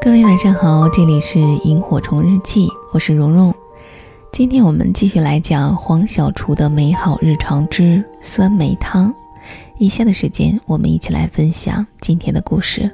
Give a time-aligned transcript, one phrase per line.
[0.00, 3.54] 各位晚上好，这里是萤火虫日记，我是蓉蓉。
[4.32, 9.14] 今天我们继续来讲黄小厨的美好日常之酸梅汤。
[9.78, 12.90] 以下的时间，我们一起来分享今天的故事。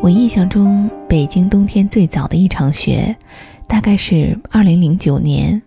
[0.00, 3.16] 我印象中，北京冬天最早的一场雪，
[3.66, 5.60] 大概是二零零九年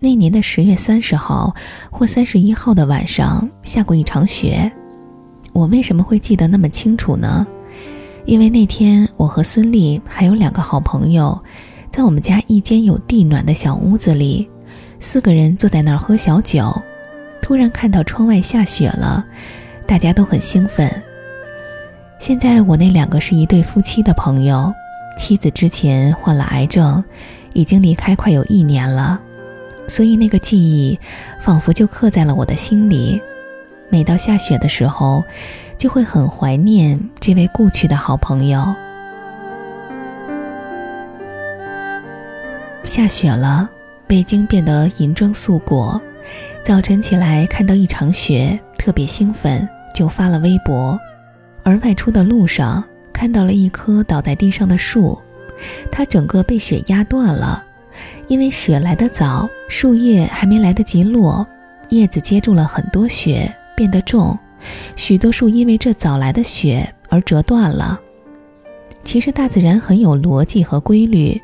[0.00, 1.54] 那年的十月三十号
[1.90, 4.70] 或三十一号的晚上下过一场雪。
[5.52, 7.46] 我为什么会记得那么清楚呢？
[8.26, 11.38] 因为那天我和孙俪还有两个好朋友，
[11.90, 14.48] 在我们家一间有地暖的小屋子里，
[14.98, 16.74] 四个人坐在那儿喝小酒，
[17.42, 19.24] 突然看到窗外下雪了，
[19.86, 20.90] 大家都很兴奋。
[22.18, 24.72] 现在我那两个是一对夫妻的朋友，
[25.18, 27.04] 妻子之前患了癌症，
[27.52, 29.20] 已经离开快有一年了，
[29.86, 30.98] 所以那个记忆
[31.40, 33.20] 仿佛就刻在了我的心里，
[33.90, 35.22] 每到下雪的时候。
[35.78, 38.66] 就会很怀念这位故去的好朋友。
[42.84, 43.68] 下雪了，
[44.06, 46.00] 北京变得银装素裹。
[46.62, 50.98] 早晨起来看到一场雪，特别兴奋，就发了微博。
[51.62, 55.18] 而外出的路上看到了一棵倒在地上的树，
[55.90, 57.62] 它整个被雪压断了。
[58.26, 61.46] 因为雪来得早，树叶还没来得及落，
[61.90, 64.38] 叶子接住了很多雪，变得重。
[64.96, 68.00] 许多树因为这早来的雪而折断了。
[69.02, 71.40] 其实大自然很有逻辑和规律，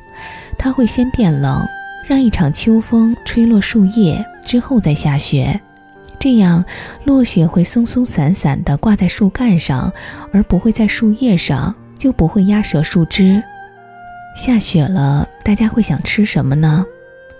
[0.57, 1.63] 它会先变冷，
[2.07, 5.59] 让一场秋风吹落树叶，之后再下雪。
[6.19, 6.63] 这样，
[7.03, 9.91] 落雪会松松散散地挂在树干上，
[10.31, 13.41] 而不会在树叶上，就不会压折树枝。
[14.35, 16.85] 下雪了，大家会想吃什么呢？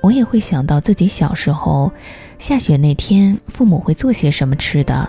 [0.02, 1.92] 我也会想到自己小时候
[2.40, 5.08] 下雪那天，父母会做些什么吃的。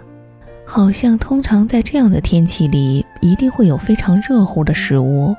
[0.75, 5.37] 好像通常在这样的天气里，一定会有非常热乎的食物。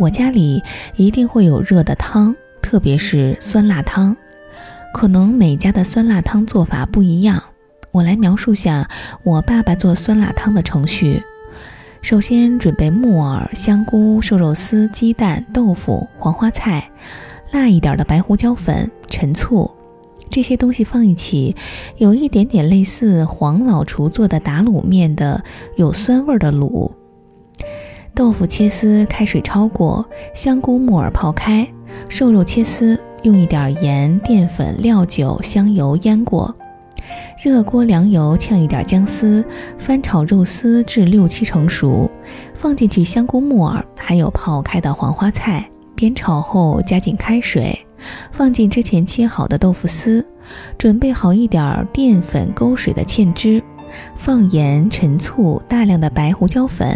[0.00, 0.60] 我家里
[0.96, 4.16] 一定会有热的汤，特别是酸辣汤。
[4.92, 7.40] 可能每家的酸辣汤做法不一样，
[7.92, 8.88] 我来描述下
[9.22, 11.22] 我爸爸做酸辣汤的程序。
[12.00, 16.90] 首先准备木耳、香菇、瘦肉丝、鸡蛋、豆腐、黄花菜，
[17.52, 19.70] 辣一点的白胡椒粉、陈醋。
[20.32, 21.54] 这些东西放一起，
[21.98, 25.44] 有一点点类似黄老厨做的打卤面的
[25.76, 26.90] 有酸味的卤。
[28.14, 30.02] 豆腐切丝，开水焯过；
[30.34, 31.66] 香菇、木耳泡开；
[32.08, 36.54] 瘦肉切丝，用一点盐、淀粉、料酒、香油腌过。
[37.42, 39.44] 热锅凉油，炝一点姜丝，
[39.76, 42.10] 翻炒肉丝至六七成熟，
[42.54, 47.86] 放进去香菇、木耳，还有泡开的黄花菜，煸炒后加进开水。
[48.30, 50.24] 放进之前切好的豆腐丝，
[50.78, 53.62] 准备好一点淀粉勾水的芡汁，
[54.16, 56.90] 放盐、陈醋、大量的白胡椒粉。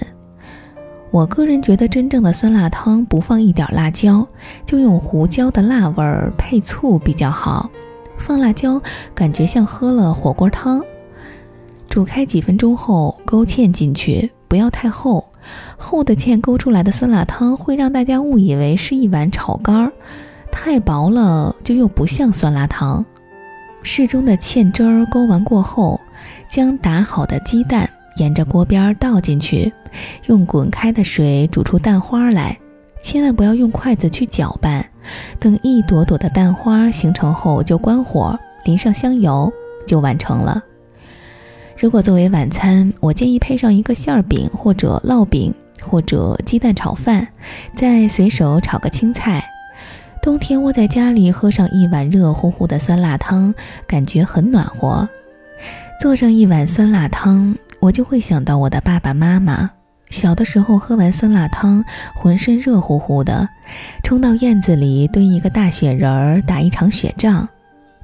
[1.11, 4.27] 我个人觉得，真正的酸辣汤不放一点辣椒，
[4.67, 7.71] 就用胡椒的辣味儿配醋比较好。
[8.19, 8.81] 放辣椒
[9.15, 10.83] 感觉像喝了火锅汤。
[11.89, 15.25] 煮开几分钟后勾芡进去，不要太厚，
[15.79, 19.93] 厚的芡勾出来的酸辣汤会让大家误以为是一碗炒肝儿。
[20.57, 23.05] 太薄了，就又不像酸辣汤。
[23.83, 26.01] 适中的芡汁儿勾完过后，
[26.49, 29.71] 将打好的鸡蛋沿着锅边倒进去，
[30.29, 32.57] 用滚开的水煮出蛋花来。
[33.03, 34.85] 千万不要用筷子去搅拌。
[35.39, 39.53] 等一朵朵的蛋花形成后，就关火，淋上香油，
[39.87, 40.61] 就完成了。
[41.79, 45.53] 如果作为晚餐，我建议配上一个馅儿饼，或者烙饼，
[45.83, 47.29] 或者鸡蛋炒饭，
[47.77, 49.53] 再随手炒个青菜。
[50.27, 53.55] 冬天窝在家里喝上一碗热乎乎的酸辣汤，
[53.87, 55.09] 感觉很暖和。
[56.01, 59.71] 做上一碗酸辣汤，我就会想到我的爸爸妈妈。
[60.11, 63.49] 小的时候喝完酸辣汤，浑身热乎乎的，
[64.03, 67.49] 冲到院子里堆一个大雪人儿，打一场雪仗，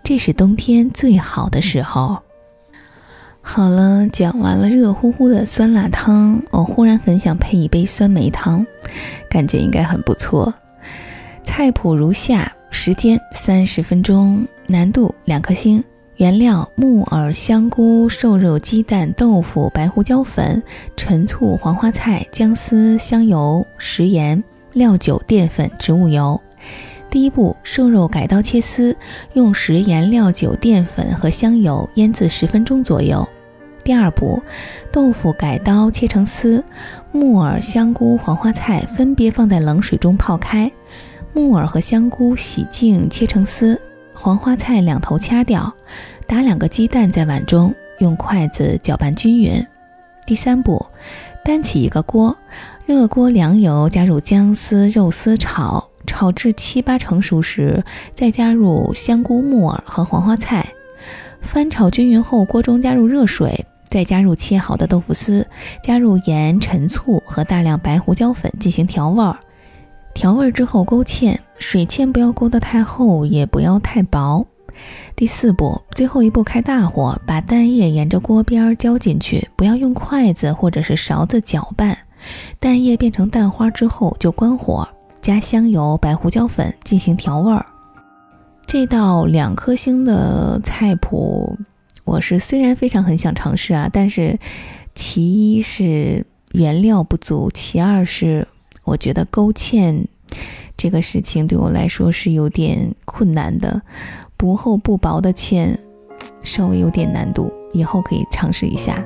[0.04, 2.16] 这是冬天最好的时候。
[3.40, 8.64] 好了，讲完了热乎乎的酸辣汤，我忽然很想配一杯酸梅汤，
[9.28, 10.54] 感觉应该很不错。
[11.54, 15.84] 菜谱如下，时间三十分钟，难度两颗星。
[16.16, 20.62] 原料：木耳、香菇、瘦肉、鸡蛋、豆腐、白胡椒粉、
[20.96, 26.40] 陈醋、黄花菜、姜丝、香油、食盐、料酒、淀粉、植物油。
[27.10, 28.96] 第一步，瘦肉改刀切丝，
[29.34, 33.28] 用食盐、料酒、淀粉和香油腌制十分钟左右。
[33.84, 34.42] 第二步，
[34.90, 36.64] 豆腐改刀切成丝，
[37.12, 40.72] 木耳、香菇、黄花菜分别放在冷水中泡开。
[41.34, 43.80] 木耳和香菇洗净切成丝，
[44.12, 45.72] 黄花菜两头掐掉，
[46.26, 49.66] 打两个鸡蛋在碗中，用筷子搅拌均匀。
[50.26, 50.84] 第三步，
[51.42, 52.36] 单起一个锅，
[52.84, 57.82] 热锅凉油，加入姜丝、肉丝炒，炒至七八成熟时，
[58.14, 60.68] 再加入香菇、木耳和黄花菜，
[61.40, 65.46] 翻炒均匀后，锅中加入热水，再加入切好的豆腐丝，
[65.82, 69.24] 加入盐、陈醋和大量白胡椒粉进行调味。
[70.14, 74.46] 调味之后勾芡，水芡不要勾得太厚，也不要太薄。
[75.16, 81.96] 第四步，最后一步，开大火，把蛋液沿着锅边浇进去，不要用筷子或者是勺子搅拌。
[82.60, 84.86] 蛋液变成蛋花之后就关火，
[85.20, 87.52] 加香油、白胡椒粉进行调味。
[88.66, 91.58] 这道两颗星的菜谱，
[92.04, 94.38] 我是虽然非常很想尝试啊，但是
[94.94, 98.46] 其一是原料不足，其二是。
[98.84, 100.04] 我觉得勾芡
[100.76, 103.82] 这个事情对我来说是有点困难的，
[104.36, 105.76] 不厚不薄的芡
[106.42, 109.04] 稍微有点难度，以后可以尝试一下。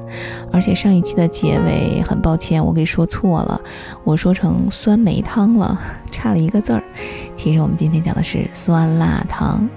[0.52, 3.60] 而且上一期的结尾很抱歉，我给说错了，
[4.04, 5.78] 我说成酸梅汤了，
[6.10, 6.82] 差了一个字儿。
[7.36, 9.68] 其实我们今天讲的是酸辣汤，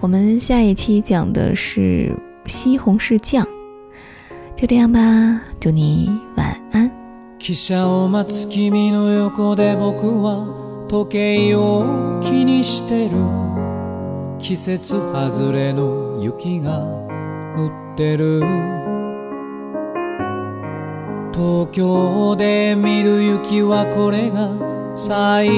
[0.00, 2.14] 我们下一期讲的是
[2.46, 3.46] 西红柿酱。
[4.54, 7.01] 就这样吧，祝你晚安。
[7.42, 11.10] 汽車を待つ君の横で僕は時
[11.48, 13.16] 計を気にしてる
[14.38, 16.78] 季節外れの雪が
[17.56, 18.38] 降ってる
[21.34, 25.48] 東京で見る雪はこれが最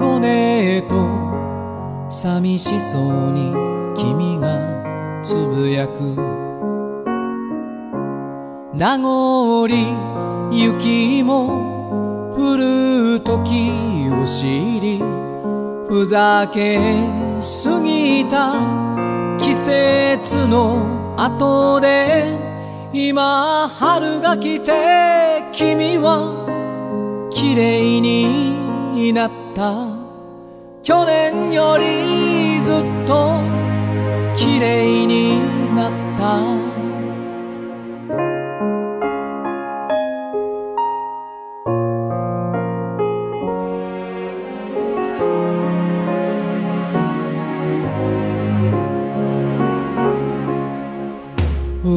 [0.00, 3.52] 後ねと寂しそうに
[3.94, 6.45] 君がつぶやく
[8.78, 9.68] 名残
[10.52, 13.70] 雪も降る時
[14.12, 14.98] を知り
[15.88, 16.78] ふざけ
[17.40, 18.52] すぎた
[19.38, 22.26] 季節の後で
[22.92, 26.44] 今春が来て君は
[27.32, 29.72] 綺麗になった
[30.82, 33.40] 去年よりずっと
[34.36, 36.18] 綺麗になっ
[36.60, 36.65] た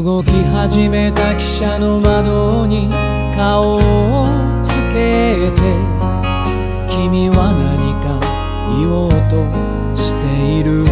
[0.09, 2.89] 動き始めた汽車の窓に
[3.35, 4.27] 顔を
[4.63, 4.94] つけ
[5.51, 5.51] て
[6.89, 8.17] 君は何か
[8.79, 9.45] 言おうと
[9.95, 10.21] して
[10.57, 10.83] いる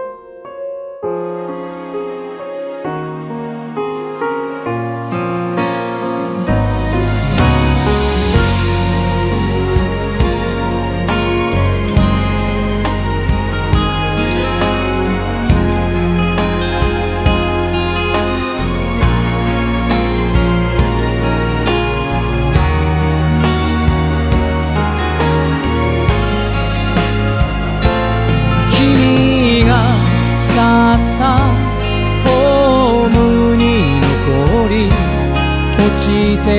[36.46, 36.52] て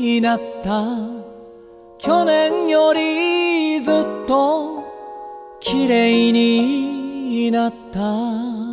[0.03, 0.83] になった
[1.98, 4.83] 去年よりずっと
[5.62, 8.73] 綺麗になった